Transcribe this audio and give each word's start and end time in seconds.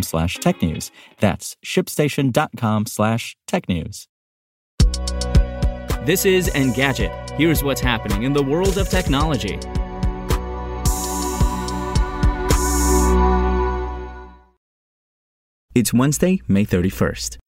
slash 0.00 0.36
tech 0.36 0.62
news. 0.62 0.90
That's 1.20 1.56
shipstation.com 1.62 2.86
slash 2.86 3.36
tech 3.46 3.68
news. 3.68 4.08
This 6.06 6.24
is 6.24 6.48
Engadget. 6.50 7.30
Here's 7.32 7.62
what's 7.62 7.80
happening 7.80 8.22
in 8.22 8.32
the 8.32 8.42
world 8.42 8.78
of 8.78 8.88
technology. 8.88 9.58
It's 15.74 15.92
Wednesday, 15.94 16.42
May 16.48 16.66
31st. 16.66 17.38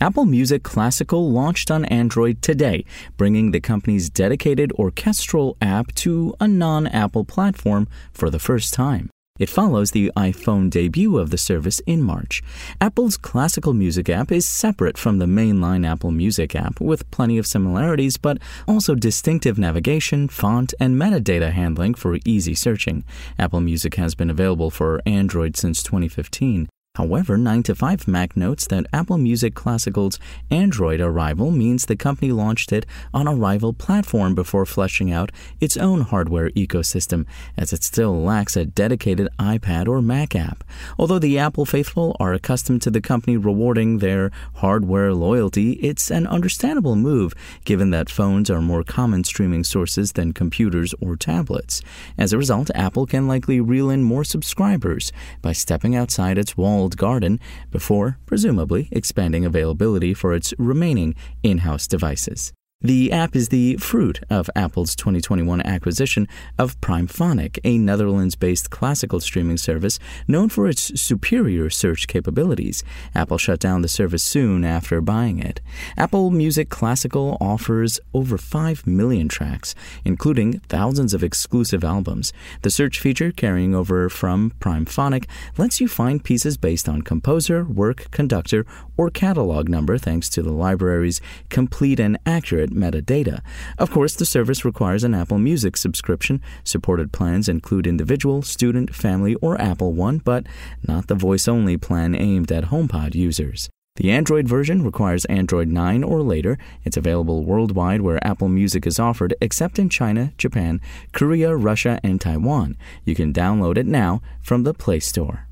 Apple 0.00 0.24
Music 0.24 0.62
Classical 0.62 1.30
launched 1.30 1.70
on 1.70 1.84
Android 1.86 2.40
today, 2.40 2.84
bringing 3.16 3.50
the 3.50 3.60
company's 3.60 4.08
dedicated 4.08 4.72
orchestral 4.72 5.56
app 5.60 5.92
to 5.96 6.34
a 6.40 6.48
non 6.48 6.86
Apple 6.86 7.24
platform 7.24 7.88
for 8.12 8.30
the 8.30 8.38
first 8.38 8.72
time. 8.72 9.10
It 9.38 9.48
follows 9.50 9.90
the 9.90 10.10
iPhone 10.16 10.70
debut 10.70 11.18
of 11.18 11.30
the 11.30 11.38
service 11.38 11.80
in 11.80 12.02
March. 12.02 12.42
Apple's 12.80 13.16
classical 13.16 13.74
music 13.74 14.08
app 14.08 14.32
is 14.32 14.48
separate 14.48 14.98
from 14.98 15.18
the 15.18 15.26
mainline 15.26 15.86
Apple 15.86 16.10
Music 16.10 16.54
app, 16.56 16.80
with 16.80 17.10
plenty 17.10 17.38
of 17.38 17.46
similarities, 17.46 18.16
but 18.16 18.38
also 18.66 18.94
distinctive 18.94 19.58
navigation, 19.58 20.28
font, 20.28 20.74
and 20.80 20.96
metadata 20.96 21.52
handling 21.52 21.94
for 21.94 22.18
easy 22.24 22.54
searching. 22.54 23.04
Apple 23.38 23.60
Music 23.60 23.94
has 23.94 24.14
been 24.14 24.30
available 24.30 24.70
for 24.70 25.00
Android 25.06 25.56
since 25.56 25.82
2015. 25.82 26.68
However, 26.98 27.38
9 27.38 27.62
to 27.62 27.76
5 27.76 28.08
Mac 28.08 28.36
notes 28.36 28.66
that 28.66 28.88
Apple 28.92 29.18
Music 29.18 29.54
Classical's 29.54 30.18
Android 30.50 31.00
arrival 31.00 31.52
means 31.52 31.86
the 31.86 31.94
company 31.94 32.32
launched 32.32 32.72
it 32.72 32.84
on 33.14 33.28
a 33.28 33.36
rival 33.36 33.72
platform 33.72 34.34
before 34.34 34.66
fleshing 34.66 35.12
out 35.12 35.30
its 35.60 35.76
own 35.76 36.00
hardware 36.00 36.50
ecosystem, 36.50 37.24
as 37.56 37.72
it 37.72 37.84
still 37.84 38.20
lacks 38.20 38.56
a 38.56 38.64
dedicated 38.64 39.28
iPad 39.38 39.86
or 39.86 40.02
Mac 40.02 40.34
app. 40.34 40.64
Although 40.98 41.20
the 41.20 41.38
Apple 41.38 41.64
faithful 41.64 42.16
are 42.18 42.32
accustomed 42.32 42.82
to 42.82 42.90
the 42.90 43.00
company 43.00 43.36
rewarding 43.36 43.98
their 43.98 44.32
hardware 44.54 45.14
loyalty, 45.14 45.74
it's 45.74 46.10
an 46.10 46.26
understandable 46.26 46.96
move 46.96 47.32
given 47.64 47.90
that 47.90 48.10
phones 48.10 48.50
are 48.50 48.60
more 48.60 48.82
common 48.82 49.22
streaming 49.22 49.62
sources 49.62 50.14
than 50.14 50.32
computers 50.32 50.96
or 51.00 51.14
tablets. 51.14 51.80
As 52.18 52.32
a 52.32 52.38
result, 52.38 52.72
Apple 52.74 53.06
can 53.06 53.28
likely 53.28 53.60
reel 53.60 53.88
in 53.88 54.02
more 54.02 54.24
subscribers 54.24 55.12
by 55.42 55.52
stepping 55.52 55.94
outside 55.94 56.36
its 56.36 56.56
walls 56.56 56.87
walled 56.88 56.96
garden 56.96 57.38
before, 57.70 58.16
presumably, 58.24 58.88
expanding 58.90 59.44
availability 59.44 60.14
for 60.14 60.32
its 60.34 60.54
remaining 60.58 61.14
in 61.42 61.58
house 61.58 61.86
devices. 61.86 62.52
The 62.80 63.10
app 63.10 63.34
is 63.34 63.48
the 63.48 63.76
fruit 63.78 64.20
of 64.30 64.48
Apple's 64.54 64.94
2021 64.94 65.62
acquisition 65.62 66.28
of 66.60 66.80
Primephonic, 66.80 67.58
a 67.64 67.76
Netherlands 67.76 68.36
based 68.36 68.70
classical 68.70 69.18
streaming 69.18 69.56
service 69.56 69.98
known 70.28 70.48
for 70.48 70.68
its 70.68 71.00
superior 71.00 71.70
search 71.70 72.06
capabilities. 72.06 72.84
Apple 73.16 73.36
shut 73.36 73.58
down 73.58 73.82
the 73.82 73.88
service 73.88 74.22
soon 74.22 74.64
after 74.64 75.00
buying 75.00 75.40
it. 75.40 75.60
Apple 75.96 76.30
Music 76.30 76.68
Classical 76.68 77.36
offers 77.40 77.98
over 78.14 78.38
5 78.38 78.86
million 78.86 79.26
tracks, 79.28 79.74
including 80.04 80.60
thousands 80.68 81.12
of 81.12 81.24
exclusive 81.24 81.82
albums. 81.82 82.32
The 82.62 82.70
search 82.70 83.00
feature 83.00 83.32
carrying 83.32 83.74
over 83.74 84.08
from 84.08 84.52
Primephonic 84.60 85.26
lets 85.56 85.80
you 85.80 85.88
find 85.88 86.22
pieces 86.22 86.56
based 86.56 86.88
on 86.88 87.02
composer, 87.02 87.64
work, 87.64 88.08
conductor, 88.12 88.64
or 88.98 89.08
catalog 89.08 89.70
number 89.70 89.96
thanks 89.96 90.28
to 90.28 90.42
the 90.42 90.52
library's 90.52 91.22
complete 91.48 91.98
and 91.98 92.18
accurate 92.26 92.70
metadata. 92.70 93.40
Of 93.78 93.90
course, 93.90 94.14
the 94.14 94.26
service 94.26 94.64
requires 94.64 95.04
an 95.04 95.14
Apple 95.14 95.38
Music 95.38 95.78
subscription. 95.78 96.42
Supported 96.64 97.12
plans 97.12 97.48
include 97.48 97.86
individual, 97.86 98.42
student, 98.42 98.94
family, 98.94 99.36
or 99.36 99.58
Apple 99.58 99.94
One, 99.94 100.18
but 100.18 100.46
not 100.86 101.06
the 101.06 101.14
voice 101.14 101.48
only 101.48 101.78
plan 101.78 102.14
aimed 102.14 102.52
at 102.52 102.64
HomePod 102.64 103.14
users. 103.14 103.70
The 103.98 104.12
Android 104.12 104.46
version 104.46 104.84
requires 104.84 105.24
Android 105.24 105.66
9 105.66 106.04
or 106.04 106.22
later. 106.22 106.56
It's 106.84 106.96
available 106.96 107.44
worldwide 107.44 108.00
where 108.00 108.24
Apple 108.24 108.48
Music 108.48 108.86
is 108.86 109.00
offered, 109.00 109.34
except 109.40 109.76
in 109.76 109.88
China, 109.88 110.32
Japan, 110.38 110.80
Korea, 111.12 111.56
Russia, 111.56 111.98
and 112.04 112.20
Taiwan. 112.20 112.76
You 113.04 113.16
can 113.16 113.32
download 113.32 113.76
it 113.76 113.86
now 113.86 114.22
from 114.40 114.62
the 114.62 114.72
Play 114.72 115.00
Store. 115.00 115.47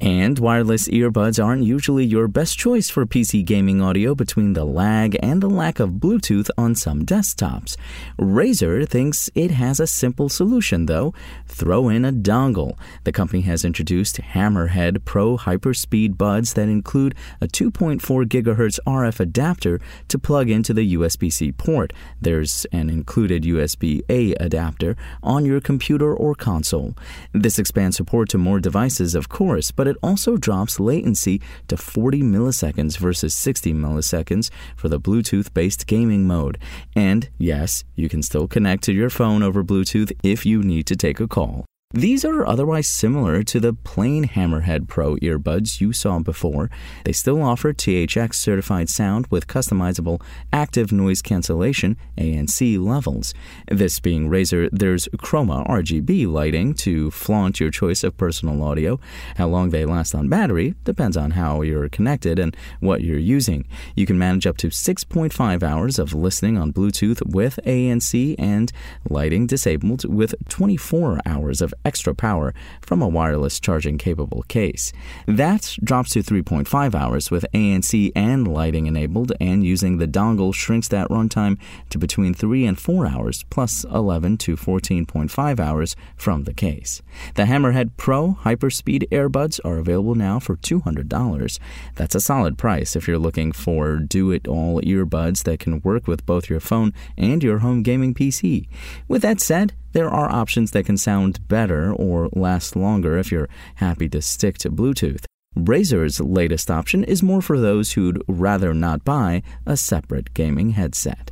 And 0.00 0.40
wireless 0.40 0.88
earbuds 0.88 1.42
aren't 1.42 1.62
usually 1.62 2.04
your 2.04 2.26
best 2.26 2.58
choice 2.58 2.90
for 2.90 3.06
PC 3.06 3.44
gaming 3.44 3.80
audio 3.80 4.16
between 4.16 4.54
the 4.54 4.64
lag 4.64 5.16
and 5.22 5.40
the 5.40 5.48
lack 5.48 5.78
of 5.78 6.00
Bluetooth 6.00 6.50
on 6.58 6.74
some 6.74 7.06
desktops. 7.06 7.76
Razer 8.18 8.88
thinks 8.88 9.30
it 9.36 9.52
has 9.52 9.78
a 9.78 9.86
simple 9.86 10.28
solution, 10.28 10.86
though 10.86 11.14
throw 11.46 11.88
in 11.88 12.04
a 12.04 12.12
dongle. 12.12 12.76
The 13.04 13.12
company 13.12 13.42
has 13.42 13.64
introduced 13.64 14.16
Hammerhead 14.16 15.04
Pro 15.04 15.36
Hyperspeed 15.36 16.18
buds 16.18 16.54
that 16.54 16.68
include 16.68 17.14
a 17.40 17.46
2.4 17.46 18.00
GHz 18.00 18.80
RF 18.84 19.20
adapter 19.20 19.80
to 20.08 20.18
plug 20.18 20.50
into 20.50 20.74
the 20.74 20.96
USB 20.96 21.32
C 21.32 21.52
port. 21.52 21.92
There's 22.20 22.66
an 22.72 22.90
included 22.90 23.44
USB 23.44 24.02
A 24.08 24.34
adapter 24.42 24.96
on 25.22 25.44
your 25.44 25.60
computer 25.60 26.12
or 26.12 26.34
console. 26.34 26.96
This 27.32 27.60
expands 27.60 27.96
support 27.96 28.28
to 28.30 28.38
more 28.38 28.58
devices, 28.58 29.14
of 29.14 29.28
course, 29.28 29.70
but 29.70 29.83
but 29.84 29.90
it 29.90 29.98
also 30.02 30.38
drops 30.38 30.80
latency 30.80 31.42
to 31.68 31.76
40 31.76 32.22
milliseconds 32.22 32.96
versus 32.96 33.34
60 33.34 33.74
milliseconds 33.74 34.48
for 34.74 34.88
the 34.88 34.98
Bluetooth 34.98 35.52
based 35.52 35.86
gaming 35.86 36.26
mode. 36.26 36.56
And 36.96 37.28
yes, 37.36 37.84
you 37.94 38.08
can 38.08 38.22
still 38.22 38.48
connect 38.48 38.82
to 38.84 38.94
your 38.94 39.10
phone 39.10 39.42
over 39.42 39.62
Bluetooth 39.62 40.10
if 40.22 40.46
you 40.46 40.62
need 40.62 40.86
to 40.86 40.96
take 40.96 41.20
a 41.20 41.28
call. 41.28 41.66
These 41.94 42.24
are 42.24 42.44
otherwise 42.44 42.88
similar 42.88 43.44
to 43.44 43.60
the 43.60 43.72
plain 43.72 44.26
Hammerhead 44.26 44.88
Pro 44.88 45.14
earbuds 45.18 45.80
you 45.80 45.92
saw 45.92 46.18
before. 46.18 46.68
They 47.04 47.12
still 47.12 47.40
offer 47.40 47.72
THX 47.72 48.34
certified 48.34 48.88
sound 48.88 49.28
with 49.28 49.46
customizable 49.46 50.20
active 50.52 50.90
noise 50.90 51.22
cancellation 51.22 51.96
ANC 52.18 52.84
levels. 52.84 53.32
This 53.70 54.00
being 54.00 54.28
Razer, 54.28 54.68
there's 54.72 55.06
Chroma 55.18 55.64
RGB 55.68 56.26
lighting 56.26 56.74
to 56.82 57.12
flaunt 57.12 57.60
your 57.60 57.70
choice 57.70 58.02
of 58.02 58.16
personal 58.16 58.64
audio. 58.64 58.98
How 59.36 59.46
long 59.46 59.70
they 59.70 59.84
last 59.84 60.16
on 60.16 60.28
battery 60.28 60.74
depends 60.82 61.16
on 61.16 61.30
how 61.30 61.62
you're 61.62 61.88
connected 61.88 62.40
and 62.40 62.56
what 62.80 63.02
you're 63.02 63.18
using. 63.20 63.68
You 63.94 64.04
can 64.04 64.18
manage 64.18 64.48
up 64.48 64.56
to 64.56 64.66
6.5 64.70 65.62
hours 65.62 66.00
of 66.00 66.12
listening 66.12 66.58
on 66.58 66.72
Bluetooth 66.72 67.24
with 67.24 67.60
ANC 67.64 68.34
and 68.36 68.72
lighting 69.08 69.46
disabled 69.46 70.12
with 70.12 70.34
24 70.48 71.20
hours 71.24 71.62
of 71.62 71.72
extra 71.84 72.14
power 72.14 72.54
from 72.80 73.02
a 73.02 73.08
wireless 73.08 73.60
charging 73.60 73.98
capable 73.98 74.42
case. 74.48 74.92
That 75.26 75.76
drops 75.82 76.10
to 76.12 76.22
3.5 76.22 76.94
hours 76.94 77.30
with 77.30 77.46
ANC 77.52 78.12
and 78.14 78.46
lighting 78.46 78.86
enabled, 78.86 79.32
and 79.40 79.64
using 79.64 79.98
the 79.98 80.08
dongle 80.08 80.54
shrinks 80.54 80.88
that 80.88 81.08
runtime 81.08 81.58
to 81.90 81.98
between 81.98 82.34
3 82.34 82.66
and 82.66 82.78
4 82.78 83.06
hours, 83.06 83.44
plus 83.50 83.84
11 83.84 84.38
to 84.38 84.56
14.5 84.56 85.60
hours 85.60 85.96
from 86.16 86.44
the 86.44 86.54
case. 86.54 87.02
The 87.34 87.44
Hammerhead 87.44 87.92
Pro 87.96 88.38
Hyperspeed 88.42 89.08
earbuds 89.10 89.60
are 89.64 89.78
available 89.78 90.14
now 90.14 90.38
for 90.38 90.56
$200. 90.56 91.58
That's 91.94 92.14
a 92.14 92.20
solid 92.20 92.58
price 92.58 92.96
if 92.96 93.06
you're 93.06 93.18
looking 93.18 93.52
for 93.52 93.96
do 93.96 94.30
it 94.30 94.46
all 94.46 94.80
earbuds 94.82 95.44
that 95.44 95.58
can 95.58 95.80
work 95.80 96.06
with 96.06 96.26
both 96.26 96.48
your 96.48 96.60
phone 96.60 96.92
and 97.16 97.42
your 97.42 97.58
home 97.58 97.82
gaming 97.82 98.14
PC. 98.14 98.66
With 99.08 99.22
that 99.22 99.40
said, 99.40 99.74
there 99.94 100.10
are 100.10 100.30
options 100.30 100.72
that 100.72 100.84
can 100.84 100.98
sound 100.98 101.48
better 101.48 101.92
or 101.92 102.28
last 102.34 102.76
longer 102.76 103.16
if 103.16 103.32
you're 103.32 103.48
happy 103.76 104.08
to 104.10 104.20
stick 104.20 104.58
to 104.58 104.70
Bluetooth. 104.70 105.24
Razer's 105.56 106.20
latest 106.20 106.70
option 106.70 107.04
is 107.04 107.22
more 107.22 107.40
for 107.40 107.58
those 107.58 107.92
who'd 107.92 108.22
rather 108.28 108.74
not 108.74 109.04
buy 109.04 109.42
a 109.64 109.76
separate 109.76 110.34
gaming 110.34 110.70
headset. 110.70 111.30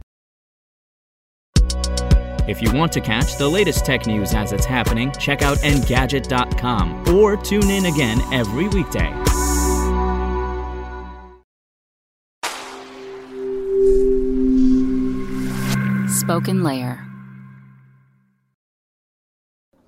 If 2.49 2.63
you 2.63 2.73
want 2.73 2.93
to 2.93 3.01
catch 3.01 3.37
the 3.37 3.49
latest 3.49 3.85
tech 3.85 4.07
news 4.07 4.33
as 4.35 4.53
it's 4.53 4.65
happening, 4.65 5.13
check 5.13 5.43
out 5.43 5.59
Engadget.com 5.59 7.15
or 7.15 7.37
tune 7.37 7.71
in 7.71 7.87
again 7.87 8.21
every 8.33 8.69
weekday. 8.69 9.13
Spoken 16.09 16.63
Layer 16.63 17.12